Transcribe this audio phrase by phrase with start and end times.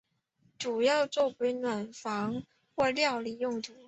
[0.57, 2.41] 主要作为暖房
[2.75, 3.71] 或料理用途。